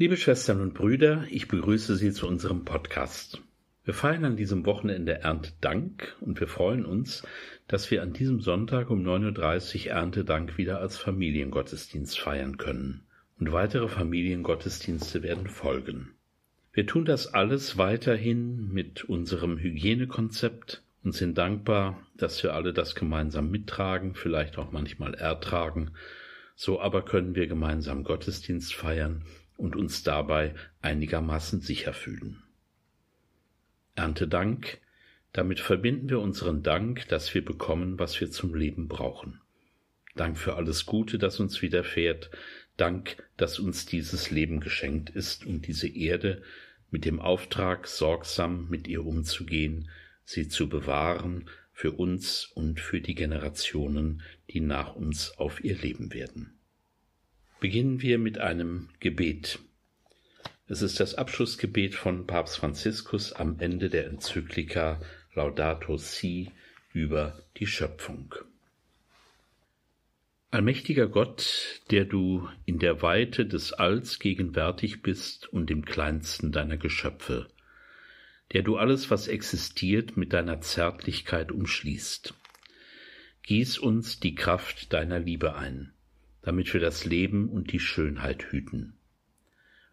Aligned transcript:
Liebe 0.00 0.16
Schwestern 0.16 0.60
und 0.60 0.74
Brüder, 0.74 1.24
ich 1.28 1.48
begrüße 1.48 1.96
Sie 1.96 2.12
zu 2.12 2.28
unserem 2.28 2.64
Podcast. 2.64 3.42
Wir 3.84 3.94
feiern 3.94 4.24
an 4.24 4.36
diesem 4.36 4.64
Wochenende 4.64 5.22
Erntedank 5.22 6.16
und 6.20 6.38
wir 6.38 6.46
freuen 6.46 6.86
uns, 6.86 7.24
dass 7.66 7.90
wir 7.90 8.00
an 8.00 8.12
diesem 8.12 8.40
Sonntag 8.40 8.90
um 8.90 9.04
9.30 9.04 9.86
Uhr 9.86 9.92
Erntedank 9.94 10.56
wieder 10.56 10.78
als 10.78 10.98
Familiengottesdienst 10.98 12.16
feiern 12.16 12.58
können. 12.58 13.08
Und 13.40 13.50
weitere 13.50 13.88
Familiengottesdienste 13.88 15.24
werden 15.24 15.48
folgen. 15.48 16.12
Wir 16.72 16.86
tun 16.86 17.04
das 17.04 17.34
alles 17.34 17.76
weiterhin 17.76 18.72
mit 18.72 19.02
unserem 19.02 19.58
Hygienekonzept 19.58 20.84
und 21.02 21.10
sind 21.10 21.36
dankbar, 21.36 22.06
dass 22.16 22.40
wir 22.44 22.54
alle 22.54 22.72
das 22.72 22.94
gemeinsam 22.94 23.50
mittragen, 23.50 24.14
vielleicht 24.14 24.58
auch 24.58 24.70
manchmal 24.70 25.14
ertragen. 25.14 25.90
So 26.54 26.80
aber 26.80 27.04
können 27.04 27.34
wir 27.34 27.48
gemeinsam 27.48 28.04
Gottesdienst 28.04 28.72
feiern 28.72 29.24
und 29.58 29.76
uns 29.76 30.02
dabei 30.02 30.54
einigermaßen 30.80 31.60
sicher 31.60 31.92
fühlen. 31.92 32.42
Erntedank, 33.96 34.78
damit 35.32 35.60
verbinden 35.60 36.08
wir 36.08 36.20
unseren 36.20 36.62
Dank, 36.62 37.06
dass 37.08 37.34
wir 37.34 37.44
bekommen, 37.44 37.98
was 37.98 38.18
wir 38.20 38.30
zum 38.30 38.54
Leben 38.54 38.88
brauchen. 38.88 39.40
Dank 40.14 40.38
für 40.38 40.54
alles 40.54 40.86
Gute, 40.86 41.18
das 41.18 41.38
uns 41.40 41.60
widerfährt, 41.60 42.30
Dank, 42.76 43.16
dass 43.36 43.58
uns 43.58 43.86
dieses 43.86 44.30
Leben 44.30 44.60
geschenkt 44.60 45.10
ist 45.10 45.44
und 45.44 45.66
diese 45.66 45.88
Erde 45.88 46.42
mit 46.90 47.04
dem 47.04 47.20
Auftrag, 47.20 47.88
sorgsam 47.88 48.68
mit 48.68 48.86
ihr 48.86 49.04
umzugehen, 49.04 49.90
sie 50.24 50.48
zu 50.48 50.68
bewahren 50.68 51.50
für 51.72 51.92
uns 51.92 52.46
und 52.46 52.78
für 52.78 53.00
die 53.00 53.16
Generationen, 53.16 54.22
die 54.50 54.60
nach 54.60 54.94
uns 54.94 55.36
auf 55.38 55.62
ihr 55.64 55.76
leben 55.76 56.12
werden. 56.12 56.57
Beginnen 57.60 58.02
wir 58.02 58.18
mit 58.18 58.38
einem 58.38 58.88
Gebet. 59.00 59.58
Es 60.68 60.80
ist 60.80 61.00
das 61.00 61.16
Abschlussgebet 61.16 61.96
von 61.96 62.24
Papst 62.24 62.56
Franziskus 62.58 63.32
am 63.32 63.58
Ende 63.58 63.88
der 63.88 64.06
Enzyklika 64.06 65.00
Laudato 65.34 65.96
Si 65.96 66.52
über 66.92 67.42
die 67.56 67.66
Schöpfung. 67.66 68.32
Allmächtiger 70.52 71.08
Gott, 71.08 71.82
der 71.90 72.04
du 72.04 72.48
in 72.64 72.78
der 72.78 73.02
Weite 73.02 73.44
des 73.44 73.72
Alls 73.72 74.20
gegenwärtig 74.20 75.02
bist 75.02 75.52
und 75.52 75.68
im 75.72 75.84
kleinsten 75.84 76.52
deiner 76.52 76.76
Geschöpfe, 76.76 77.48
der 78.52 78.62
du 78.62 78.76
alles, 78.76 79.10
was 79.10 79.26
existiert, 79.26 80.16
mit 80.16 80.32
deiner 80.32 80.60
Zärtlichkeit 80.60 81.50
umschließt. 81.50 82.34
Gieß 83.42 83.78
uns 83.78 84.20
die 84.20 84.36
Kraft 84.36 84.92
deiner 84.92 85.18
Liebe 85.18 85.56
ein 85.56 85.92
damit 86.42 86.72
wir 86.72 86.80
das 86.80 87.04
Leben 87.04 87.48
und 87.48 87.72
die 87.72 87.80
Schönheit 87.80 88.50
hüten. 88.50 88.94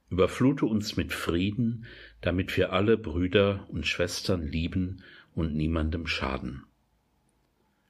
Überflute 0.10 0.66
uns 0.66 0.96
mit 0.96 1.14
Frieden, 1.14 1.86
damit 2.22 2.56
wir 2.58 2.72
alle 2.72 2.98
Brüder 2.98 3.68
und 3.70 3.88
Schwestern 3.88 4.46
lieben 4.48 5.02
und 5.34 5.56
niemandem 5.56 6.08
schaden. 6.08 6.64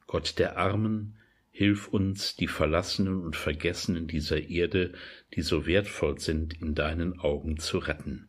Gott 0.08 0.40
der 0.40 0.58
Armen, 0.58 1.18
hilf 1.52 1.88
uns, 1.88 2.36
die 2.36 2.48
Verlassenen 2.48 3.22
und 3.22 3.36
Vergessenen 3.36 4.08
dieser 4.08 4.42
Erde, 4.42 4.94
die 5.34 5.42
so 5.42 5.66
wertvoll 5.66 6.20
sind, 6.20 6.54
in 6.62 6.76
deinen 6.76 7.20
Augen 7.20 7.58
zu 7.58 7.78
retten. 7.78 8.28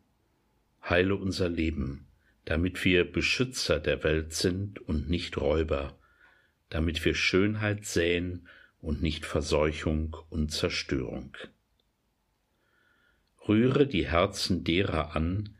Heile 0.81 1.15
unser 1.15 1.49
Leben, 1.49 2.07
damit 2.45 2.83
wir 2.85 3.09
Beschützer 3.11 3.79
der 3.79 4.03
Welt 4.03 4.33
sind 4.33 4.79
und 4.79 5.09
nicht 5.09 5.37
Räuber, 5.37 5.97
damit 6.69 7.03
wir 7.03 7.15
Schönheit 7.15 7.85
säen 7.85 8.47
und 8.87 9.01
nicht 9.01 9.25
Verseuchung 9.25 10.15
und 10.29 10.49
Zerstörung. 10.49 11.35
Rühre 13.45 13.85
die 13.85 14.07
Herzen 14.07 14.63
derer 14.63 15.13
an, 15.13 15.57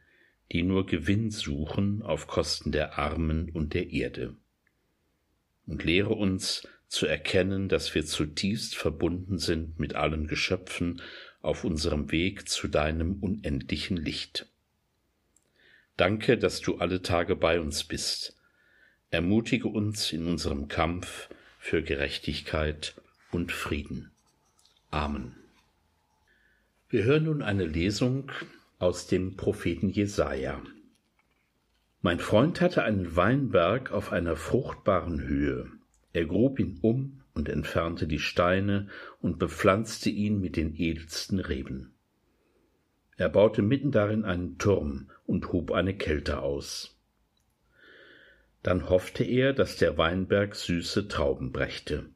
die 0.54 0.64
nur 0.64 0.86
Gewinn 0.86 1.30
suchen 1.30 2.02
auf 2.04 2.28
Kosten 2.28 2.72
der 2.72 2.98
Armen 2.98 3.50
und 3.50 3.74
der 3.74 3.92
Erde. 3.92 4.38
Und 5.66 5.84
lehre 5.84 6.14
uns 6.14 6.66
zu 6.88 7.06
erkennen, 7.06 7.68
dass 7.68 7.94
wir 7.94 8.06
zutiefst 8.06 8.78
verbunden 8.78 9.40
sind 9.40 9.78
mit 9.78 9.94
allen 9.94 10.28
Geschöpfen 10.28 11.02
auf 11.42 11.66
unserem 11.66 12.12
Weg 12.13 12.48
zu 12.48 12.69
deinem 12.69 13.22
unendlichen 13.22 13.98
Licht. 13.98 14.48
Danke, 15.98 16.38
dass 16.38 16.62
du 16.62 16.78
alle 16.78 17.01
Tage 17.01 17.36
bei 17.36 17.60
uns 17.60 17.84
bist. 17.84 18.38
Ermutige 19.10 19.68
uns 19.68 20.13
in 20.13 20.28
unserem 20.28 20.69
Kampf 20.69 21.28
für 21.60 21.84
Gerechtigkeit 21.84 22.96
und 23.31 23.51
Frieden. 23.51 24.12
Amen. 24.91 25.35
Wir 26.89 27.03
hören 27.03 27.25
nun 27.25 27.41
eine 27.41 27.65
Lesung 27.65 28.31
aus 28.79 29.07
dem 29.07 29.35
Propheten 29.35 29.89
Jesaja. 29.89 30.62
Mein 32.01 32.19
Freund 32.19 32.62
hatte 32.62 32.83
einen 32.83 33.15
Weinberg 33.15 33.91
auf 33.91 34.12
einer 34.12 34.35
fruchtbaren 34.35 35.21
Höhe. 35.21 35.69
Er 36.13 36.25
grub 36.25 36.59
ihn 36.59 36.79
um 36.81 37.21
und 37.33 37.50
entfernte 37.50 38.07
die 38.07 38.19
Steine 38.19 38.88
und 39.19 39.39
bepflanzte 39.39 40.09
ihn 40.09 40.39
mit 40.39 40.56
den 40.56 40.75
edelsten 40.75 41.39
Reben. 41.39 41.94
Er 43.18 43.29
baute 43.29 43.62
mitten 43.62 43.91
darin 43.91 44.24
einen 44.24 44.57
Turm 44.57 45.09
und 45.25 45.51
hob 45.51 45.71
eine 45.71 45.95
Kälte 45.95 46.39
aus. 46.39 46.97
Dann 48.63 48.89
hoffte 48.89 49.24
er, 49.24 49.53
dass 49.53 49.75
der 49.75 49.97
Weinberg 49.97 50.56
süße 50.56 51.07
Trauben 51.07 51.51
brächte 51.51 52.09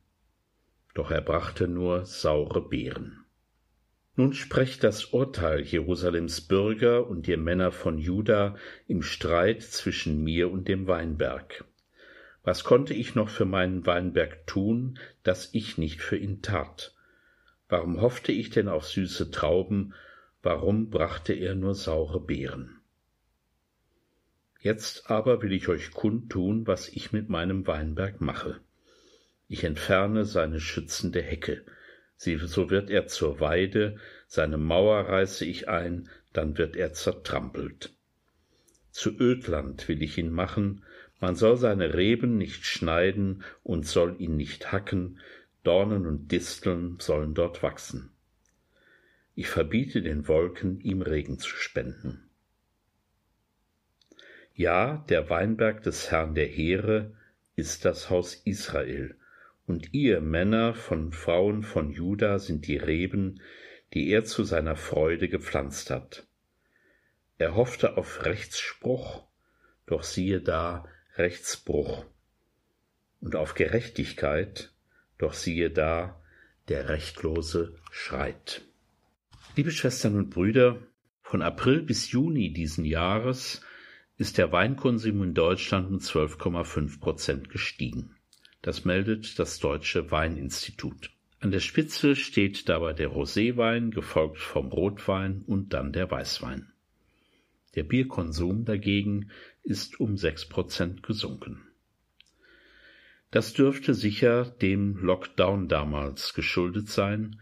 doch 0.93 1.11
er 1.11 1.21
brachte 1.21 1.67
nur 1.67 2.05
saure 2.05 2.67
Beeren. 2.67 3.25
Nun 4.15 4.33
sprecht 4.33 4.83
das 4.83 5.05
Urteil 5.05 5.61
Jerusalems 5.61 6.41
Bürger 6.41 7.07
und 7.07 7.27
ihr 7.27 7.37
Männer 7.37 7.71
von 7.71 7.97
Juda 7.97 8.55
im 8.87 9.03
Streit 9.03 9.61
zwischen 9.63 10.23
mir 10.23 10.51
und 10.51 10.67
dem 10.67 10.87
Weinberg. 10.87 11.63
Was 12.43 12.63
konnte 12.63 12.93
ich 12.93 13.15
noch 13.15 13.29
für 13.29 13.45
meinen 13.45 13.85
Weinberg 13.85 14.45
tun, 14.47 14.99
das 15.23 15.49
ich 15.53 15.77
nicht 15.77 16.01
für 16.01 16.17
ihn 16.17 16.41
tat? 16.41 16.93
Warum 17.69 18.01
hoffte 18.01 18.31
ich 18.31 18.49
denn 18.49 18.67
auf 18.67 18.85
süße 18.85 19.31
Trauben, 19.31 19.93
warum 20.41 20.89
brachte 20.89 21.33
er 21.33 21.55
nur 21.55 21.73
saure 21.73 22.19
Beeren? 22.19 22.81
Jetzt 24.59 25.09
aber 25.09 25.41
will 25.41 25.53
ich 25.53 25.69
euch 25.69 25.91
kundtun, 25.91 26.67
was 26.67 26.89
ich 26.89 27.11
mit 27.11 27.29
meinem 27.29 27.65
Weinberg 27.65 28.21
mache. 28.21 28.59
Ich 29.51 29.65
entferne 29.65 30.23
seine 30.23 30.61
schützende 30.61 31.21
Hecke. 31.21 31.65
So 32.15 32.69
wird 32.69 32.89
er 32.89 33.07
zur 33.07 33.41
Weide, 33.41 33.97
seine 34.25 34.57
Mauer 34.57 35.09
reiße 35.09 35.43
ich 35.43 35.67
ein, 35.67 36.07
dann 36.31 36.57
wird 36.57 36.77
er 36.77 36.93
zertrampelt. 36.93 37.93
Zu 38.91 39.09
Ödland 39.09 39.89
will 39.89 40.01
ich 40.03 40.17
ihn 40.17 40.31
machen, 40.31 40.85
man 41.19 41.35
soll 41.35 41.57
seine 41.57 41.95
Reben 41.95 42.37
nicht 42.37 42.65
schneiden 42.65 43.43
und 43.61 43.85
soll 43.85 44.15
ihn 44.19 44.37
nicht 44.37 44.71
hacken, 44.71 45.19
Dornen 45.63 46.05
und 46.05 46.31
Disteln 46.31 46.95
sollen 47.01 47.33
dort 47.33 47.61
wachsen. 47.61 48.09
Ich 49.35 49.49
verbiete 49.49 50.01
den 50.01 50.29
Wolken, 50.29 50.79
ihm 50.79 51.01
Regen 51.01 51.39
zu 51.39 51.49
spenden. 51.49 52.23
Ja, 54.55 55.03
der 55.09 55.29
Weinberg 55.29 55.83
des 55.83 56.09
Herrn 56.09 56.35
der 56.35 56.47
Heere 56.47 57.13
ist 57.57 57.83
das 57.83 58.09
Haus 58.09 58.35
Israel, 58.45 59.17
und 59.67 59.93
ihr 59.93 60.21
Männer 60.21 60.73
von 60.73 61.11
Frauen 61.11 61.63
von 61.63 61.91
Juda 61.91 62.39
sind 62.39 62.67
die 62.67 62.77
Reben, 62.77 63.41
die 63.93 64.09
er 64.09 64.25
zu 64.25 64.43
seiner 64.43 64.75
Freude 64.75 65.29
gepflanzt 65.29 65.89
hat. 65.89 66.27
Er 67.37 67.55
hoffte 67.55 67.97
auf 67.97 68.25
Rechtsspruch, 68.25 69.27
doch 69.85 70.03
siehe 70.03 70.41
da 70.41 70.85
Rechtsbruch, 71.17 72.05
und 73.19 73.35
auf 73.35 73.53
Gerechtigkeit, 73.53 74.71
doch 75.17 75.33
siehe 75.33 75.69
da 75.69 76.21
der 76.67 76.89
Rechtlose 76.89 77.75
schreit. 77.91 78.63
Liebe 79.55 79.71
Schwestern 79.71 80.17
und 80.17 80.29
Brüder, 80.29 80.77
von 81.21 81.41
April 81.41 81.81
bis 81.81 82.11
Juni 82.11 82.51
diesen 82.51 82.85
Jahres 82.85 83.61
ist 84.17 84.37
der 84.37 84.51
Weinkonsum 84.51 85.23
in 85.23 85.33
Deutschland 85.33 85.89
um 85.89 85.97
12,5 85.97 86.99
Prozent 86.99 87.49
gestiegen. 87.49 88.15
Das 88.61 88.85
meldet 88.85 89.39
das 89.39 89.59
Deutsche 89.59 90.11
Weininstitut. 90.11 91.11
An 91.39 91.49
der 91.49 91.59
Spitze 91.59 92.15
steht 92.15 92.69
dabei 92.69 92.93
der 92.93 93.09
Roséwein, 93.09 93.89
gefolgt 93.89 94.37
vom 94.37 94.67
Rotwein 94.67 95.43
und 95.47 95.73
dann 95.73 95.91
der 95.91 96.11
Weißwein. 96.11 96.71
Der 97.73 97.83
Bierkonsum 97.83 98.65
dagegen 98.65 99.31
ist 99.63 99.99
um 99.99 100.17
sechs 100.17 100.47
Prozent 100.47 101.01
gesunken. 101.01 101.61
Das 103.31 103.53
dürfte 103.53 103.93
sicher 103.93 104.45
dem 104.45 104.97
Lockdown 104.97 105.67
damals 105.67 106.33
geschuldet 106.33 106.89
sein. 106.89 107.39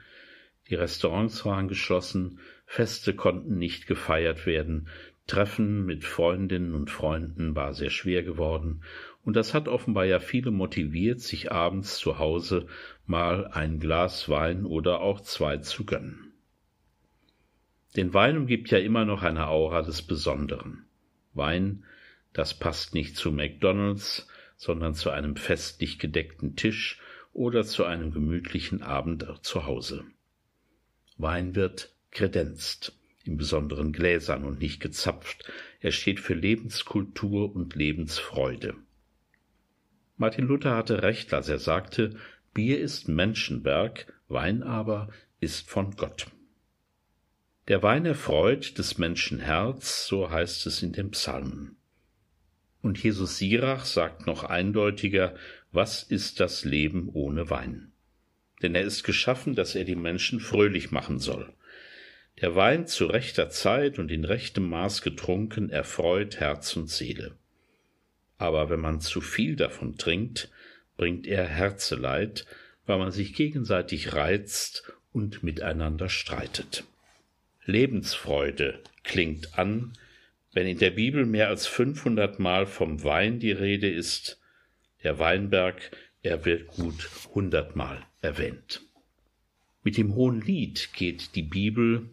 Die 0.69 0.75
Restaurants 0.75 1.44
waren 1.45 1.68
geschlossen, 1.68 2.39
Feste 2.68 3.16
konnten 3.16 3.57
nicht 3.57 3.88
gefeiert 3.88 4.45
werden, 4.45 4.88
Treffen 5.30 5.86
mit 5.86 6.06
Freundinnen 6.06 6.74
und 6.74 6.89
Freunden 6.89 7.56
war 7.56 7.74
sehr 7.74 7.92
schwer 7.92 8.24
geworden, 8.24 8.81
und 9.24 9.36
das 9.36 9.54
hat 9.54 9.68
offenbar 9.68 10.06
ja 10.06 10.19
viele 10.19 10.51
motiviert, 10.51 11.19
sich 11.19 11.51
abends 11.51 11.98
zu 11.98 12.19
Hause 12.19 12.68
mal 13.06 13.48
ein 13.48 13.80
Glas 13.80 14.30
Wein 14.30 14.66
oder 14.66 15.01
auch 15.01 15.21
zwei 15.21 15.57
zu 15.57 15.86
gönnen. 15.86 16.33
Den 17.95 18.13
Wein 18.13 18.38
umgibt 18.38 18.69
ja 18.69 18.77
immer 18.77 19.06
noch 19.06 19.24
eine 19.24 19.48
Aura 19.48 19.81
des 19.81 20.04
Besonderen. 20.04 20.86
Wein, 21.33 21.83
das 22.33 22.57
passt 22.57 22.94
nicht 22.94 23.16
zu 23.16 23.31
McDonalds, 23.31 24.27
sondern 24.57 24.94
zu 24.94 25.10
einem 25.10 25.36
festlich 25.36 26.00
gedeckten 26.00 26.56
Tisch 26.56 27.00
oder 27.33 27.63
zu 27.63 27.86
einem 27.86 28.12
gemütlichen 28.12 28.81
Abend 28.81 29.25
zu 29.42 29.66
Hause. 29.66 30.04
Wein 31.18 31.56
wird 31.56 31.94
kredenzt, 32.12 32.94
in 33.25 33.38
besonderen 33.38 33.92
Gläsern 33.92 34.45
und 34.45 34.60
nicht 34.60 34.80
gezapft. 34.80 35.51
Er 35.80 35.92
steht 35.92 36.19
für 36.19 36.33
Lebenskultur 36.33 37.56
und 37.56 37.75
Lebensfreude. 37.75 38.75
Martin 40.19 40.48
Luther 40.48 40.75
hatte 40.75 41.01
recht, 41.01 41.33
als 41.33 41.48
er 41.48 41.60
sagte, 41.60 42.18
Bier 42.54 42.77
ist 42.77 43.07
Menschenwerk, 43.07 44.13
Wein 44.27 44.63
aber 44.63 45.07
ist 45.39 45.69
von 45.69 45.95
Gott. 45.95 46.27
Der 47.69 47.83
Wein 47.83 48.06
erfreut 48.06 48.77
des 48.77 48.98
Menschen 48.98 49.39
Herz, 49.39 50.06
so 50.07 50.30
heißt 50.30 50.68
es 50.68 50.83
in 50.83 50.92
dem 50.92 51.12
Psalmen. 51.12 51.77
Und 52.81 53.01
Jesus 53.01 53.38
Sirach 53.38 53.86
sagt 53.86 54.27
noch 54.27 54.44
eindeutiger, 54.44 55.36
was 55.71 56.04
ist 56.04 56.42
das 56.42 56.66
Leben 56.66 57.07
ohne 57.13 57.50
Wein? 57.50 57.94
Denn 58.62 58.75
er 58.75 58.83
ist 58.83 59.04
geschaffen, 59.04 59.56
dass 59.56 59.74
er 59.74 59.86
die 59.86 59.95
Menschen 59.95 60.42
fröhlich 60.42 60.92
machen 60.92 61.19
soll. 61.19 61.54
Der 62.42 62.57
Wein 62.57 62.88
zu 62.88 63.06
rechter 63.06 63.50
Zeit 63.50 64.00
und 64.00 64.12
in 64.12 64.25
rechtem 64.25 64.68
Maß 64.68 65.01
getrunken 65.01 65.69
erfreut 65.69 66.42
Herz 66.42 66.75
und 66.75 66.89
Seele. 66.89 67.39
Aber 68.40 68.72
wenn 68.72 68.80
man 68.80 69.02
zu 69.02 69.22
viel 69.22 69.56
davon 69.56 69.98
trinkt, 69.98 70.50
bringt 70.98 71.28
er 71.28 71.46
Herzeleid, 71.46 72.48
weil 72.88 72.98
man 72.98 73.12
sich 73.12 73.36
gegenseitig 73.36 74.14
reizt 74.14 74.92
und 75.12 75.44
miteinander 75.44 76.10
streitet. 76.10 76.86
Lebensfreude 77.66 78.80
klingt 79.04 79.60
an, 79.60 79.94
wenn 80.54 80.66
in 80.66 80.80
der 80.80 80.90
Bibel 80.90 81.26
mehr 81.26 81.50
als 81.50 81.68
500 81.68 82.40
Mal 82.40 82.66
vom 82.66 83.04
Wein 83.04 83.40
die 83.40 83.52
Rede 83.52 83.92
ist, 83.92 84.40
der 85.04 85.20
Weinberg, 85.20 85.92
er 86.24 86.46
wird 86.46 86.68
gut 86.68 87.10
hundertmal 87.36 88.06
erwähnt. 88.22 88.82
Mit 89.84 89.98
dem 89.98 90.16
Hohen 90.16 90.42
Lied 90.42 90.90
geht 90.94 91.36
die 91.36 91.44
Bibel 91.44 92.10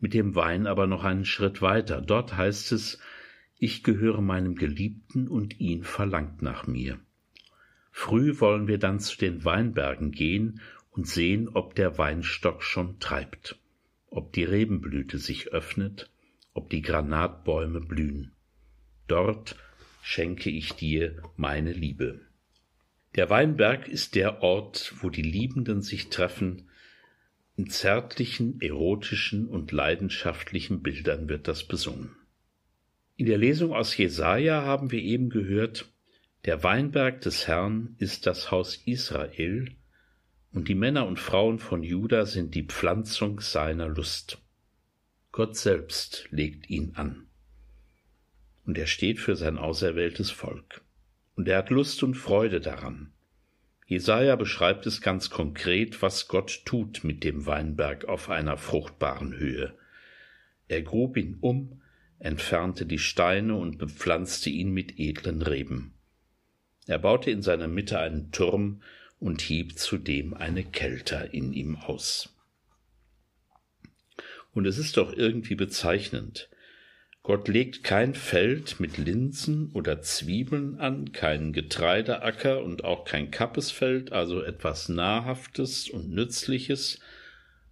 mit 0.00 0.14
dem 0.14 0.34
Wein 0.34 0.66
aber 0.66 0.86
noch 0.86 1.04
einen 1.04 1.24
Schritt 1.24 1.60
weiter. 1.60 2.00
Dort 2.00 2.36
heißt 2.36 2.72
es, 2.72 2.98
ich 3.58 3.82
gehöre 3.82 4.20
meinem 4.20 4.54
Geliebten 4.54 5.28
und 5.28 5.58
ihn 5.60 5.82
verlangt 5.82 6.42
nach 6.42 6.66
mir. 6.66 6.98
Früh 7.90 8.38
wollen 8.40 8.68
wir 8.68 8.78
dann 8.78 9.00
zu 9.00 9.18
den 9.18 9.44
Weinbergen 9.44 10.12
gehen 10.12 10.60
und 10.90 11.08
sehen, 11.08 11.48
ob 11.48 11.74
der 11.74 11.98
Weinstock 11.98 12.62
schon 12.62 13.00
treibt, 13.00 13.58
ob 14.10 14.32
die 14.32 14.44
Rebenblüte 14.44 15.18
sich 15.18 15.48
öffnet, 15.48 16.10
ob 16.54 16.70
die 16.70 16.82
Granatbäume 16.82 17.80
blühen. 17.80 18.32
Dort 19.08 19.56
schenke 20.02 20.50
ich 20.50 20.74
dir 20.74 21.22
meine 21.36 21.72
Liebe. 21.72 22.20
Der 23.16 23.30
Weinberg 23.30 23.88
ist 23.88 24.14
der 24.14 24.42
Ort, 24.42 24.94
wo 25.00 25.10
die 25.10 25.22
Liebenden 25.22 25.82
sich 25.82 26.08
treffen, 26.08 26.68
in 27.56 27.68
zärtlichen, 27.68 28.60
erotischen 28.60 29.48
und 29.48 29.72
leidenschaftlichen 29.72 30.82
Bildern 30.82 31.28
wird 31.28 31.48
das 31.48 31.64
besungen. 31.64 32.17
In 33.18 33.26
der 33.26 33.36
Lesung 33.36 33.72
aus 33.72 33.96
Jesaja 33.96 34.62
haben 34.62 34.92
wir 34.92 35.02
eben 35.02 35.28
gehört, 35.28 35.90
der 36.44 36.62
Weinberg 36.62 37.20
des 37.20 37.48
Herrn 37.48 37.96
ist 37.98 38.28
das 38.28 38.52
Haus 38.52 38.76
Israel, 38.86 39.72
und 40.52 40.68
die 40.68 40.76
Männer 40.76 41.04
und 41.04 41.18
Frauen 41.18 41.58
von 41.58 41.82
Juda 41.82 42.26
sind 42.26 42.54
die 42.54 42.62
Pflanzung 42.62 43.40
seiner 43.40 43.88
Lust. 43.88 44.38
Gott 45.32 45.56
selbst 45.56 46.28
legt 46.30 46.70
ihn 46.70 46.92
an. 46.94 47.26
Und 48.64 48.78
er 48.78 48.86
steht 48.86 49.18
für 49.18 49.34
sein 49.34 49.58
auserwähltes 49.58 50.30
Volk. 50.30 50.82
Und 51.34 51.48
er 51.48 51.58
hat 51.58 51.70
Lust 51.70 52.04
und 52.04 52.14
Freude 52.14 52.60
daran. 52.60 53.12
Jesaja 53.84 54.36
beschreibt 54.36 54.86
es 54.86 55.00
ganz 55.00 55.28
konkret, 55.28 56.02
was 56.02 56.28
Gott 56.28 56.62
tut 56.64 57.02
mit 57.02 57.24
dem 57.24 57.46
Weinberg 57.46 58.04
auf 58.04 58.30
einer 58.30 58.56
fruchtbaren 58.56 59.36
Höhe. 59.36 59.76
Er 60.68 60.82
grub 60.82 61.16
ihn 61.16 61.38
um, 61.40 61.82
entfernte 62.18 62.86
die 62.86 62.98
Steine 62.98 63.56
und 63.56 63.78
bepflanzte 63.78 64.50
ihn 64.50 64.72
mit 64.72 64.98
edlen 64.98 65.42
Reben. 65.42 65.94
Er 66.86 66.98
baute 66.98 67.30
in 67.30 67.42
seiner 67.42 67.68
Mitte 67.68 67.98
einen 67.98 68.32
Turm 68.32 68.82
und 69.20 69.42
hieb 69.42 69.78
zudem 69.78 70.34
eine 70.34 70.64
Kelter 70.64 71.32
in 71.34 71.52
ihm 71.52 71.76
aus. 71.76 72.34
Und 74.52 74.66
es 74.66 74.78
ist 74.78 74.96
doch 74.96 75.12
irgendwie 75.12 75.54
bezeichnend. 75.54 76.48
Gott 77.22 77.46
legt 77.46 77.84
kein 77.84 78.14
Feld 78.14 78.80
mit 78.80 78.96
Linsen 78.96 79.70
oder 79.72 80.00
Zwiebeln 80.00 80.80
an, 80.80 81.12
keinen 81.12 81.52
Getreideacker 81.52 82.62
und 82.62 82.84
auch 82.84 83.04
kein 83.04 83.30
Kappesfeld, 83.30 84.12
also 84.12 84.42
etwas 84.42 84.88
Nahrhaftes 84.88 85.90
und 85.90 86.10
Nützliches, 86.10 87.00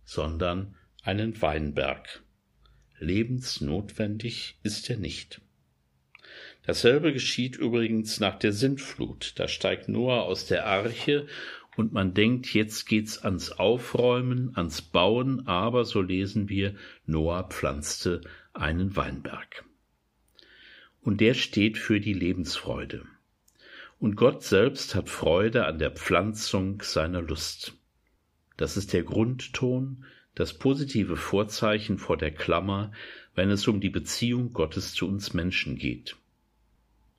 sondern 0.05 0.76
einen 1.03 1.41
Weinberg. 1.41 2.23
Lebensnotwendig 2.99 4.57
ist 4.62 4.88
er 4.91 4.97
nicht. 4.97 5.41
Dasselbe 6.67 7.12
geschieht 7.12 7.57
übrigens 7.57 8.19
nach 8.19 8.38
der 8.38 8.53
Sintflut. 8.53 9.35
Da 9.37 9.47
steigt 9.47 9.88
Noah 9.88 10.23
aus 10.23 10.47
der 10.47 10.67
Arche 10.67 11.26
und 11.76 11.93
man 11.93 12.15
denkt, 12.15 12.53
jetzt 12.55 12.87
geht's 12.87 13.19
ans 13.23 13.53
Aufräumen, 13.53 14.57
ans 14.57 14.83
Bauen, 14.83 15.47
aber 15.47 15.85
so 15.85 16.00
lesen 16.00 16.49
wir, 16.49 16.75
Noah 17.07 17.45
pflanzte 17.45 18.23
einen 18.53 18.97
Weinberg. 18.97 19.65
Und 21.03 21.21
der 21.21 21.35
steht 21.35 21.79
für 21.79 22.00
die 22.00 22.15
Lebensfreude. 22.15 23.05
Und 24.00 24.17
Gott 24.17 24.43
selbst 24.43 24.95
hat 24.95 25.09
Freude 25.09 25.67
an 25.67 25.79
der 25.79 25.91
Pflanzung 25.91 26.83
seiner 26.83 27.23
Lust. 27.23 27.75
Das 28.57 28.76
ist 28.76 28.93
der 28.93 29.05
Grundton, 29.05 30.05
das 30.37 30.55
positive 30.55 31.16
Vorzeichen 31.16 31.99
vor 31.99 32.16
der 32.16 32.31
Klammer, 32.31 32.93
wenn 33.35 33.50
es 33.50 33.66
um 33.66 33.81
die 33.81 33.90
Beziehung 33.90 34.52
Gottes 34.52 34.93
zu 34.95 35.09
uns 35.09 35.35
Menschen 35.35 35.76
geht. 35.76 36.16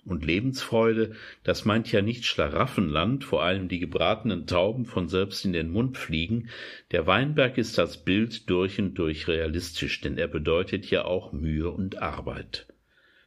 Und 0.06 0.24
Lebensfreude, 0.24 1.16
das 1.44 1.66
meint 1.66 1.92
ja 1.92 2.02
nicht 2.02 2.26
Schlaraffenland, 2.26 3.26
vor 3.26 3.44
allem 3.44 3.68
die 3.68 3.80
gebratenen 3.80 4.48
Tauben 4.48 4.86
von 4.86 5.10
selbst 5.10 5.44
in 5.44 5.52
den 5.52 5.70
Mund 5.70 5.98
fliegen. 5.98 6.50
Der 6.92 7.08
Weinberg 7.08 7.58
ist 7.58 7.78
als 7.78 8.06
Bild 8.06 8.50
durch 8.50 8.80
und 8.80 8.94
durch 8.94 9.28
realistisch, 9.28 10.00
denn 10.00 10.18
er 10.18 10.30
bedeutet 10.30 10.90
ja 10.90 11.04
auch 11.04 11.34
Mühe 11.34 11.70
und 11.70 12.02
Arbeit. 12.02 12.68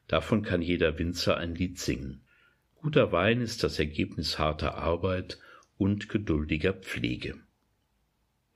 Davon 0.09 0.43
kann 0.43 0.63
jeder 0.63 0.99
Winzer 0.99 1.37
ein 1.37 1.55
Lied 1.55 1.79
singen. 1.79 2.23
Guter 2.77 3.13
Wein 3.13 3.43
ist 3.43 3.63
das 3.63 3.79
Ergebnis 3.79 4.39
harter 4.39 4.77
Arbeit 4.77 5.39
und 5.77 6.09
geduldiger 6.09 6.73
Pflege. 6.73 7.35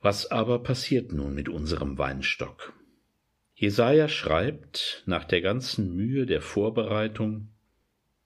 Was 0.01 0.29
aber 0.31 0.59
passiert 0.59 1.11
nun 1.11 1.33
mit 1.33 1.49
unserem 1.49 1.97
Weinstock? 1.97 2.73
Jesaja 3.55 4.09
schreibt, 4.09 5.03
nach 5.05 5.23
der 5.23 5.41
ganzen 5.41 5.95
Mühe 5.95 6.25
der 6.25 6.41
Vorbereitung, 6.41 7.49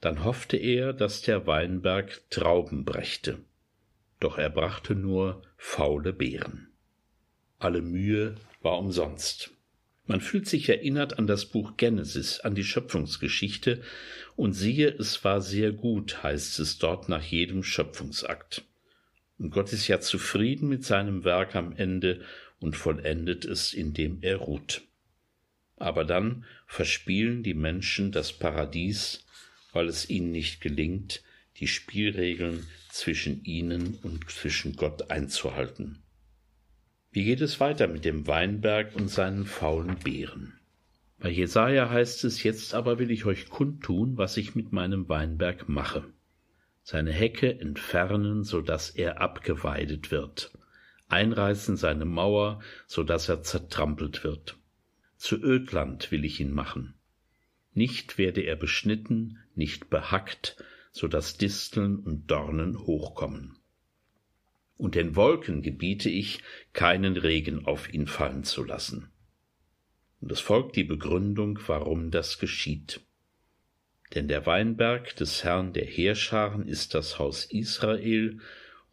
dann 0.02 0.24
hoffte 0.24 0.58
er, 0.58 0.94
dass 0.94 1.22
der 1.22 1.46
Weinberg 1.46 2.22
Trauben 2.30 2.86
brächte. 2.86 3.40
Doch 4.20 4.38
er 4.38 4.50
brachte 4.50 4.96
nur 4.96 5.44
faule 5.56 6.14
Beeren. 6.14 6.70
Alle 7.60 7.82
Mühe 7.82 8.36
war 8.62 8.80
umsonst. 8.80 9.52
Man 10.06 10.22
fühlt 10.22 10.48
sich 10.48 10.68
erinnert 10.70 11.20
an 11.20 11.28
das 11.28 11.46
Buch 11.46 11.78
Genesis, 11.78 12.40
an 12.40 12.56
die 12.56 12.64
Schöpfungsgeschichte, 12.64 13.82
und 14.36 14.54
siehe, 14.54 14.90
es 14.90 15.24
war 15.24 15.42
sehr 15.42 15.72
gut, 15.72 16.24
heißt 16.24 16.60
es 16.60 16.80
dort 16.80 17.10
nach 17.10 17.22
jedem 17.22 17.62
Schöpfungsakt. 17.62 18.64
Und 19.40 19.52
Gott 19.52 19.72
ist 19.72 19.88
ja 19.88 20.02
zufrieden 20.02 20.68
mit 20.68 20.84
seinem 20.84 21.24
Werk 21.24 21.56
am 21.56 21.74
Ende 21.76 22.22
und 22.60 22.76
vollendet 22.76 23.46
es, 23.46 23.74
indem 23.74 24.20
er 24.22 24.36
ruht. 24.36 24.82
Aber 25.78 26.04
dann 26.04 26.44
verspielen 26.68 27.42
die 27.42 27.54
Menschen 27.54 28.12
das 28.12 28.34
Paradies, 28.34 29.26
weil 29.72 29.88
es 29.88 30.10
ihnen 30.10 30.32
nicht 30.32 30.60
gelingt, 30.60 31.24
die 31.58 31.68
Spielregeln 31.68 32.68
zwischen 32.90 33.44
ihnen 33.46 33.98
und 34.04 34.30
zwischen 34.30 34.76
Gott 34.76 35.10
einzuhalten. 35.10 36.00
Wie 37.12 37.24
geht 37.24 37.40
es 37.40 37.62
weiter 37.62 37.88
mit 37.88 38.04
dem 38.04 38.28
Weinberg 38.28 38.94
und 38.94 39.10
seinen 39.10 39.46
faulen 39.46 39.98
Beeren? 40.00 40.60
Bei 41.18 41.30
Jesaja 41.30 41.90
heißt 41.90 42.26
es, 42.26 42.44
jetzt 42.44 42.74
aber 42.74 43.00
will 43.00 43.10
ich 43.10 43.26
euch 43.26 43.50
kundtun, 43.50 44.18
was 44.18 44.36
ich 44.36 44.54
mit 44.54 44.74
meinem 44.74 45.08
Weinberg 45.08 45.70
mache 45.70 46.06
seine 46.90 47.12
Hecke 47.12 47.60
entfernen, 47.60 48.44
so 48.44 48.62
dass 48.62 48.90
er 48.90 49.22
abgeweidet 49.22 50.10
wird, 50.10 50.52
einreißen 51.08 51.78
seine 51.78 52.06
Mauer, 52.06 52.64
so 52.88 53.04
dass 53.04 53.30
er 53.30 53.44
zertrampelt 53.44 54.24
wird. 54.24 54.58
Zu 55.16 55.36
Ödland 55.36 56.12
will 56.12 56.26
ich 56.26 56.40
ihn 56.40 56.52
machen. 56.52 56.96
Nicht 57.76 58.18
werde 58.18 58.42
er 58.42 58.56
beschnitten, 58.56 59.38
nicht 59.54 59.92
behackt, 59.92 60.64
so 60.92 61.08
dass 61.08 61.38
Disteln 61.38 62.00
und 62.00 62.32
Dornen 62.32 62.80
hochkommen. 62.80 63.60
Und 64.76 64.96
den 64.96 65.16
Wolken 65.16 65.62
gebiete 65.62 66.10
ich, 66.10 66.42
keinen 66.74 67.18
Regen 67.18 67.68
auf 67.68 67.94
ihn 67.94 68.08
fallen 68.08 68.44
zu 68.44 68.64
lassen. 68.64 69.12
Und 70.22 70.32
es 70.32 70.40
folgt 70.40 70.76
die 70.76 70.86
Begründung, 70.86 71.60
warum 71.68 72.10
das 72.10 72.40
geschieht. 72.40 73.02
Denn 74.16 74.28
der 74.28 74.46
Weinberg 74.46 75.16
des 75.16 75.44
Herrn 75.44 75.74
der 75.74 75.86
Heerscharen 75.86 76.68
ist 76.68 76.94
das 76.94 77.20
Haus 77.20 77.46
Israel, 77.46 78.40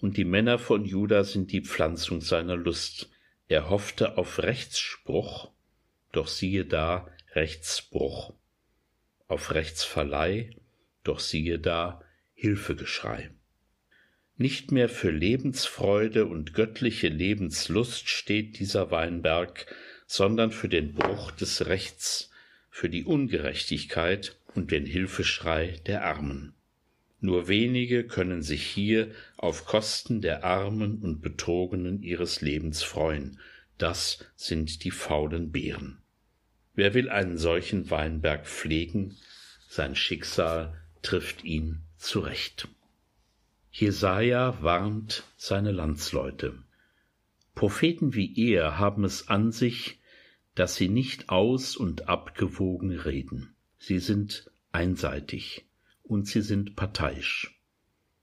und 0.00 0.18
die 0.18 0.26
Männer 0.26 0.58
von 0.58 0.84
Juda 0.84 1.24
sind 1.24 1.52
die 1.52 1.62
Pflanzung 1.62 2.20
seiner 2.20 2.56
Lust. 2.56 3.08
Er 3.48 3.70
hoffte 3.70 4.18
auf 4.18 4.42
Rechtsspruch, 4.42 5.50
doch 6.12 6.28
siehe 6.28 6.66
da 6.66 7.08
Rechtsbruch. 7.34 8.34
Auf 9.26 9.54
Rechtsverleih, 9.54 10.50
doch 11.02 11.20
siehe 11.20 11.58
da 11.58 12.02
Hilfegeschrei. 12.34 13.30
Nicht 14.36 14.70
mehr 14.70 14.90
für 14.90 15.10
Lebensfreude 15.10 16.26
und 16.26 16.52
göttliche 16.52 17.08
Lebenslust 17.08 18.10
steht 18.10 18.58
dieser 18.58 18.90
Weinberg, 18.90 19.66
sondern 20.06 20.52
für 20.52 20.68
den 20.68 20.92
Bruch 20.92 21.30
des 21.30 21.66
Rechts, 21.66 22.30
für 22.68 22.90
die 22.90 23.04
Ungerechtigkeit 23.04 24.36
und 24.56 24.70
den 24.70 24.86
Hilfeschrei 24.86 25.80
der 25.86 26.04
Armen. 26.04 26.54
Nur 27.20 27.48
wenige 27.48 28.04
können 28.06 28.42
sich 28.42 28.64
hier 28.66 29.10
auf 29.36 29.64
Kosten 29.64 30.20
der 30.20 30.44
Armen 30.44 30.98
und 30.98 31.22
Betrogenen 31.22 32.02
ihres 32.02 32.40
Lebens 32.40 32.82
freuen, 32.82 33.38
das 33.78 34.24
sind 34.36 34.84
die 34.84 34.90
faulen 34.90 35.52
Beeren. 35.52 35.98
Wer 36.74 36.94
will 36.94 37.08
einen 37.08 37.38
solchen 37.38 37.90
Weinberg 37.90 38.46
pflegen? 38.46 39.16
Sein 39.68 39.94
Schicksal 39.94 40.80
trifft 41.02 41.44
ihn 41.44 41.82
zurecht. 41.96 42.68
Jesaja 43.70 44.62
warnt 44.62 45.24
seine 45.36 45.72
Landsleute. 45.72 46.54
Propheten 47.54 48.14
wie 48.14 48.52
er 48.52 48.78
haben 48.78 49.04
es 49.04 49.28
an 49.28 49.52
sich, 49.52 49.98
dass 50.54 50.76
sie 50.76 50.88
nicht 50.88 51.28
aus 51.28 51.76
und 51.76 52.08
abgewogen 52.08 52.92
reden. 52.92 53.55
Sie 53.86 54.00
sind 54.00 54.50
einseitig 54.72 55.64
und 56.02 56.26
sie 56.26 56.40
sind 56.40 56.74
parteiisch. 56.74 57.56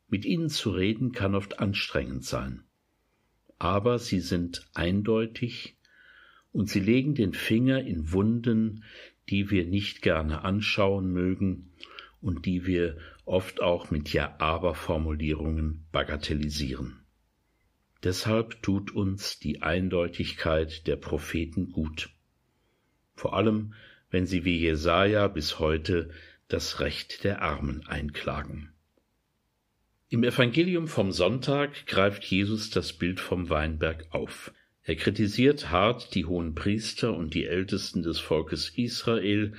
Mit 0.09 0.25
ihnen 0.25 0.49
zu 0.49 0.71
reden 0.71 1.13
kann 1.13 1.35
oft 1.35 1.59
anstrengend 1.59 2.25
sein. 2.25 2.65
Aber 3.59 3.97
sie 3.97 4.19
sind 4.19 4.67
eindeutig 4.73 5.77
und 6.51 6.69
sie 6.69 6.81
legen 6.81 7.15
den 7.15 7.31
Finger 7.31 7.81
in 7.81 8.11
Wunden, 8.11 8.83
die 9.29 9.51
wir 9.51 9.65
nicht 9.65 10.01
gerne 10.01 10.41
anschauen 10.41 11.13
mögen 11.13 11.71
und 12.19 12.45
die 12.45 12.65
wir 12.65 12.97
oft 13.23 13.61
auch 13.61 13.89
mit 13.89 14.11
Ja-Aber-Formulierungen 14.11 15.85
bagatellisieren. 15.93 17.05
Deshalb 18.03 18.61
tut 18.63 18.91
uns 18.91 19.39
die 19.39 19.61
Eindeutigkeit 19.61 20.87
der 20.87 20.97
Propheten 20.97 21.71
gut. 21.71 22.09
Vor 23.15 23.33
allem, 23.33 23.75
wenn 24.13 24.27
sie 24.27 24.45
wie 24.45 24.59
Jesaja 24.59 25.27
bis 25.27 25.57
heute 25.57 26.11
das 26.47 26.79
Recht 26.79 27.23
der 27.23 27.41
Armen 27.41 27.83
einklagen. 27.87 28.71
Im 30.07 30.23
Evangelium 30.23 30.87
vom 30.87 31.11
Sonntag 31.11 31.87
greift 31.87 32.23
Jesus 32.23 32.69
das 32.69 32.93
Bild 32.93 33.19
vom 33.19 33.49
Weinberg 33.49 34.05
auf. 34.11 34.53
Er 34.83 34.97
kritisiert 34.97 35.71
hart 35.71 36.13
die 36.13 36.25
hohen 36.25 36.53
Priester 36.53 37.17
und 37.17 37.33
die 37.33 37.45
Ältesten 37.45 38.03
des 38.03 38.19
Volkes 38.19 38.69
Israel. 38.75 39.53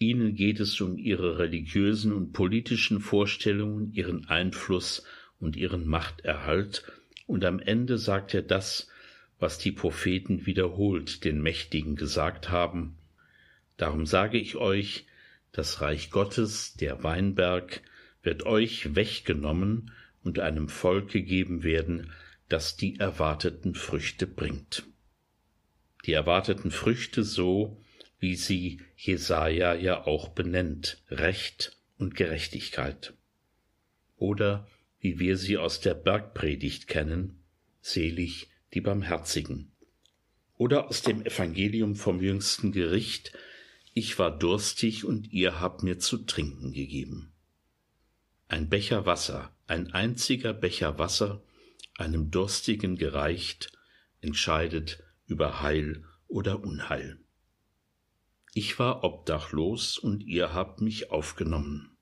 Ihnen 0.00 0.34
geht 0.34 0.58
es 0.58 0.80
um 0.80 0.98
ihre 0.98 1.38
religiösen 1.38 2.12
und 2.12 2.32
politischen 2.32 2.98
Vorstellungen, 2.98 3.92
ihren 3.92 4.26
Einfluss 4.26 5.04
und 5.38 5.54
ihren 5.54 5.86
Machterhalt. 5.86 6.82
Und 7.26 7.44
am 7.44 7.60
Ende 7.60 7.96
sagt 7.96 8.34
er 8.34 8.42
das, 8.42 8.88
was 9.38 9.58
die 9.58 9.70
Propheten 9.70 10.46
wiederholt 10.46 11.22
den 11.24 11.40
Mächtigen 11.40 11.94
gesagt 11.94 12.50
haben. 12.50 12.96
Darum 13.80 14.04
sage 14.04 14.36
ich 14.36 14.56
euch, 14.56 15.06
das 15.52 15.80
Reich 15.80 16.10
Gottes, 16.10 16.74
der 16.74 17.02
Weinberg, 17.02 17.80
wird 18.22 18.44
euch 18.44 18.94
weggenommen 18.94 19.92
und 20.22 20.38
einem 20.38 20.68
Volk 20.68 21.10
gegeben 21.10 21.62
werden, 21.62 22.12
das 22.50 22.76
die 22.76 23.00
erwarteten 23.00 23.74
Früchte 23.74 24.26
bringt. 24.26 24.84
Die 26.04 26.12
erwarteten 26.12 26.70
Früchte 26.70 27.24
so, 27.24 27.82
wie 28.18 28.36
sie 28.36 28.82
Jesaja 28.98 29.72
ja 29.72 30.06
auch 30.06 30.28
benennt, 30.28 31.02
Recht 31.08 31.78
und 31.96 32.14
Gerechtigkeit. 32.14 33.14
Oder 34.18 34.68
wie 35.00 35.18
wir 35.18 35.38
sie 35.38 35.56
aus 35.56 35.80
der 35.80 35.94
Bergpredigt 35.94 36.86
kennen, 36.86 37.42
selig 37.80 38.50
die 38.74 38.82
Barmherzigen. 38.82 39.72
Oder 40.58 40.88
aus 40.88 41.00
dem 41.00 41.24
Evangelium 41.24 41.96
vom 41.96 42.20
jüngsten 42.20 42.72
Gericht, 42.72 43.32
ich 44.00 44.18
war 44.18 44.30
durstig 44.30 45.04
und 45.04 45.30
ihr 45.30 45.60
habt 45.60 45.82
mir 45.82 45.98
zu 45.98 46.24
trinken 46.24 46.72
gegeben. 46.72 47.34
Ein 48.48 48.70
Becher 48.70 49.04
Wasser, 49.04 49.54
ein 49.66 49.92
einziger 49.92 50.54
Becher 50.54 50.98
Wasser, 50.98 51.42
einem 51.98 52.30
Durstigen 52.30 52.96
gereicht, 52.96 53.72
entscheidet 54.22 55.02
über 55.26 55.60
Heil 55.60 56.02
oder 56.28 56.62
Unheil. 56.62 57.18
Ich 58.54 58.78
war 58.78 59.04
obdachlos 59.04 59.98
und 59.98 60.22
ihr 60.22 60.54
habt 60.54 60.80
mich 60.80 61.10
aufgenommen. 61.10 61.98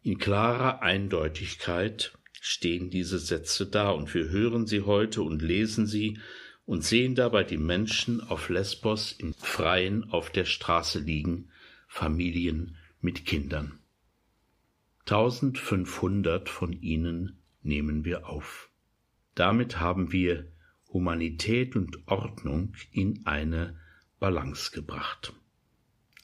In 0.00 0.16
klarer 0.16 0.80
Eindeutigkeit 0.80 2.14
stehen 2.40 2.88
diese 2.88 3.18
Sätze 3.18 3.66
da 3.66 3.90
und 3.90 4.12
wir 4.14 4.30
hören 4.30 4.66
sie 4.66 4.80
heute 4.80 5.20
und 5.20 5.42
lesen 5.42 5.86
sie 5.86 6.18
und 6.64 6.84
sehen 6.84 7.14
dabei 7.14 7.44
die 7.44 7.58
Menschen 7.58 8.20
auf 8.20 8.48
Lesbos 8.48 9.12
im 9.12 9.34
Freien 9.34 10.10
auf 10.10 10.30
der 10.30 10.44
Straße 10.44 11.00
liegen, 11.00 11.50
Familien 11.88 12.76
mit 13.00 13.26
Kindern. 13.26 13.78
1500 15.00 16.48
von 16.48 16.72
ihnen 16.72 17.38
nehmen 17.62 18.04
wir 18.04 18.28
auf. 18.28 18.70
Damit 19.34 19.80
haben 19.80 20.12
wir 20.12 20.50
Humanität 20.92 21.74
und 21.74 22.06
Ordnung 22.06 22.74
in 22.92 23.26
eine 23.26 23.78
Balance 24.20 24.70
gebracht. 24.70 25.32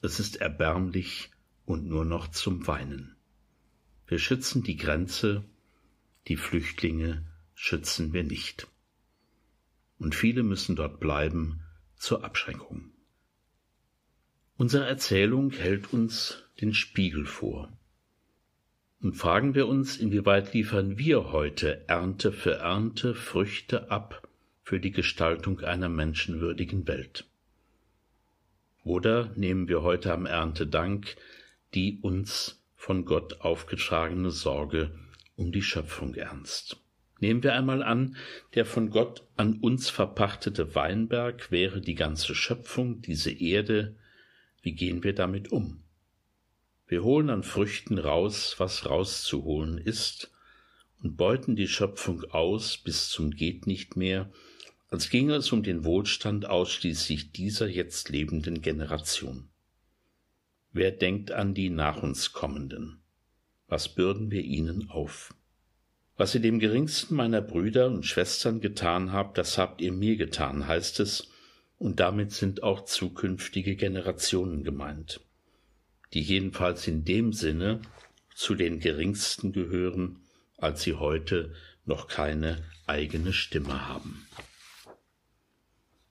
Es 0.02 0.20
ist 0.20 0.36
erbärmlich 0.36 1.30
und 1.64 1.86
nur 1.86 2.04
noch 2.04 2.28
zum 2.28 2.66
Weinen. 2.66 3.16
Wir 4.06 4.18
schützen 4.18 4.62
die 4.62 4.76
Grenze, 4.76 5.44
die 6.28 6.36
Flüchtlinge 6.36 7.26
schützen 7.54 8.12
wir 8.12 8.22
nicht 8.22 8.68
und 9.98 10.14
viele 10.14 10.42
müssen 10.42 10.76
dort 10.76 11.00
bleiben 11.00 11.60
zur 11.96 12.24
Abschränkung. 12.24 12.92
Unsere 14.56 14.86
Erzählung 14.86 15.50
hält 15.52 15.92
uns 15.92 16.42
den 16.60 16.74
Spiegel 16.74 17.26
vor. 17.26 17.72
Und 19.00 19.14
fragen 19.14 19.54
wir 19.54 19.68
uns, 19.68 19.96
inwieweit 19.96 20.52
liefern 20.54 20.98
wir 20.98 21.30
heute 21.30 21.88
Ernte 21.88 22.32
für 22.32 22.54
Ernte 22.54 23.14
Früchte 23.14 23.90
ab 23.90 24.28
für 24.64 24.80
die 24.80 24.90
Gestaltung 24.90 25.60
einer 25.60 25.88
menschenwürdigen 25.88 26.88
Welt? 26.88 27.24
Oder 28.82 29.32
nehmen 29.36 29.68
wir 29.68 29.82
heute 29.82 30.12
am 30.12 30.26
Erntedank 30.26 31.16
die 31.74 31.98
uns 32.00 32.64
von 32.74 33.04
Gott 33.04 33.42
aufgetragene 33.42 34.30
Sorge 34.30 34.98
um 35.36 35.52
die 35.52 35.62
Schöpfung 35.62 36.14
ernst? 36.14 36.80
Nehmen 37.20 37.42
wir 37.42 37.54
einmal 37.54 37.82
an, 37.82 38.16
der 38.54 38.64
von 38.64 38.90
Gott 38.90 39.26
an 39.36 39.58
uns 39.60 39.90
verpachtete 39.90 40.74
Weinberg 40.74 41.50
wäre 41.50 41.80
die 41.80 41.94
ganze 41.94 42.34
Schöpfung, 42.34 43.02
diese 43.02 43.32
Erde. 43.32 43.96
Wie 44.62 44.72
gehen 44.72 45.02
wir 45.02 45.14
damit 45.14 45.50
um? 45.50 45.82
Wir 46.86 47.02
holen 47.02 47.28
an 47.28 47.42
Früchten 47.42 47.98
raus, 47.98 48.54
was 48.58 48.86
rauszuholen 48.86 49.78
ist, 49.78 50.32
und 51.02 51.16
beuten 51.16 51.54
die 51.54 51.68
Schöpfung 51.68 52.24
aus 52.30 52.78
bis 52.78 53.08
zum 53.08 53.30
geht 53.30 53.66
nicht 53.66 53.96
mehr, 53.96 54.32
als 54.90 55.10
ginge 55.10 55.34
es 55.34 55.52
um 55.52 55.62
den 55.62 55.84
Wohlstand 55.84 56.46
ausschließlich 56.46 57.32
dieser 57.32 57.68
jetzt 57.68 58.08
lebenden 58.08 58.62
Generation. 58.62 59.48
Wer 60.72 60.92
denkt 60.92 61.30
an 61.30 61.54
die 61.54 61.70
nach 61.70 62.02
uns 62.02 62.32
kommenden? 62.32 63.00
Was 63.66 63.94
bürden 63.94 64.30
wir 64.30 64.42
ihnen 64.42 64.88
auf? 64.88 65.34
Was 66.18 66.34
ihr 66.34 66.40
dem 66.40 66.58
geringsten 66.58 67.14
meiner 67.14 67.40
Brüder 67.40 67.86
und 67.86 68.04
Schwestern 68.04 68.60
getan 68.60 69.12
habt, 69.12 69.38
das 69.38 69.56
habt 69.56 69.80
ihr 69.80 69.92
mir 69.92 70.16
getan, 70.16 70.66
heißt 70.66 70.98
es, 70.98 71.28
und 71.78 72.00
damit 72.00 72.32
sind 72.32 72.64
auch 72.64 72.84
zukünftige 72.84 73.76
Generationen 73.76 74.64
gemeint, 74.64 75.20
die 76.12 76.20
jedenfalls 76.20 76.88
in 76.88 77.04
dem 77.04 77.32
Sinne 77.32 77.80
zu 78.34 78.56
den 78.56 78.80
geringsten 78.80 79.52
gehören, 79.52 80.18
als 80.56 80.82
sie 80.82 80.94
heute 80.94 81.54
noch 81.84 82.08
keine 82.08 82.64
eigene 82.88 83.32
Stimme 83.32 83.86
haben. 83.86 84.26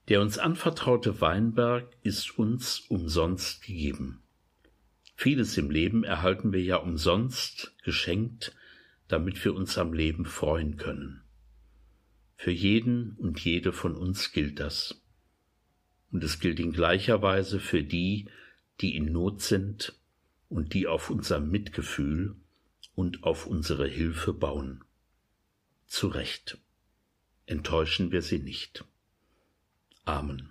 Der 0.08 0.22
uns 0.22 0.38
anvertraute 0.38 1.20
Weinberg 1.20 1.86
ist 2.02 2.38
uns 2.38 2.80
umsonst 2.88 3.60
gegeben. 3.60 4.22
Vieles 5.16 5.58
im 5.58 5.70
Leben 5.70 6.02
erhalten 6.02 6.54
wir 6.54 6.62
ja 6.62 6.76
umsonst 6.76 7.74
geschenkt, 7.84 8.54
damit 9.08 9.44
wir 9.44 9.54
uns 9.54 9.78
am 9.78 9.92
Leben 9.92 10.24
freuen 10.24 10.76
können. 10.76 11.22
Für 12.36 12.52
jeden 12.52 13.12
und 13.16 13.40
jede 13.40 13.72
von 13.72 13.96
uns 13.96 14.32
gilt 14.32 14.60
das. 14.60 15.02
Und 16.12 16.22
es 16.22 16.38
gilt 16.38 16.60
in 16.60 16.72
gleicher 16.72 17.20
Weise 17.20 17.58
für 17.58 17.82
die, 17.82 18.28
die 18.80 18.96
in 18.96 19.12
Not 19.12 19.42
sind 19.42 19.94
und 20.48 20.72
die 20.72 20.86
auf 20.86 21.10
unser 21.10 21.40
Mitgefühl 21.40 22.36
und 22.94 23.24
auf 23.24 23.46
unsere 23.46 23.88
Hilfe 23.88 24.32
bauen. 24.32 24.84
Zu 25.86 26.08
Recht 26.08 26.58
enttäuschen 27.46 28.12
wir 28.12 28.22
sie 28.22 28.38
nicht. 28.38 28.84
Amen. 30.04 30.50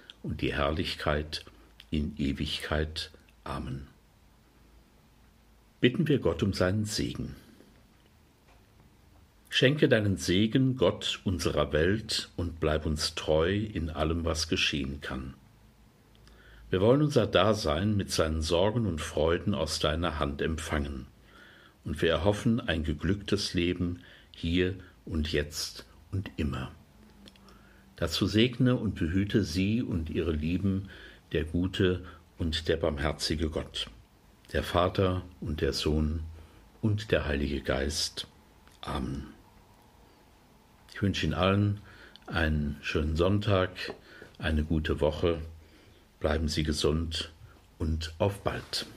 und 0.23 0.41
die 0.41 0.53
Herrlichkeit 0.53 1.45
in 1.89 2.15
Ewigkeit. 2.17 3.11
Amen. 3.43 3.87
Bitten 5.79 6.07
wir 6.07 6.19
Gott 6.19 6.43
um 6.43 6.53
seinen 6.53 6.85
Segen. 6.85 7.35
Schenke 9.49 9.89
deinen 9.89 10.15
Segen, 10.15 10.77
Gott 10.77 11.19
unserer 11.25 11.73
Welt, 11.73 12.29
und 12.37 12.59
bleib 12.59 12.85
uns 12.85 13.15
treu 13.15 13.53
in 13.53 13.89
allem, 13.89 14.23
was 14.23 14.47
geschehen 14.47 15.01
kann. 15.01 15.33
Wir 16.69 16.79
wollen 16.79 17.01
unser 17.01 17.27
Dasein 17.27 17.97
mit 17.97 18.11
seinen 18.11 18.41
Sorgen 18.41 18.85
und 18.85 19.01
Freuden 19.01 19.53
aus 19.53 19.79
deiner 19.79 20.19
Hand 20.19 20.41
empfangen, 20.41 21.07
und 21.83 22.01
wir 22.01 22.11
erhoffen 22.11 22.61
ein 22.61 22.85
geglücktes 22.85 23.53
Leben 23.53 23.99
hier 24.31 24.75
und 25.03 25.33
jetzt 25.33 25.85
und 26.11 26.31
immer. 26.37 26.71
Dazu 28.01 28.25
segne 28.25 28.77
und 28.77 28.95
behüte 28.95 29.43
sie 29.43 29.83
und 29.83 30.09
ihre 30.09 30.31
Lieben 30.31 30.89
der 31.33 31.43
gute 31.43 32.03
und 32.39 32.67
der 32.67 32.77
barmherzige 32.77 33.51
Gott, 33.51 33.91
der 34.53 34.63
Vater 34.63 35.21
und 35.39 35.61
der 35.61 35.71
Sohn 35.71 36.21
und 36.81 37.11
der 37.11 37.27
Heilige 37.27 37.61
Geist. 37.61 38.25
Amen. 38.81 39.27
Ich 40.91 40.99
wünsche 40.99 41.27
Ihnen 41.27 41.35
allen 41.35 41.79
einen 42.25 42.77
schönen 42.81 43.15
Sonntag, 43.15 43.69
eine 44.39 44.63
gute 44.63 44.99
Woche. 44.99 45.39
Bleiben 46.19 46.47
Sie 46.47 46.63
gesund 46.63 47.31
und 47.77 48.15
auf 48.17 48.41
bald. 48.43 48.87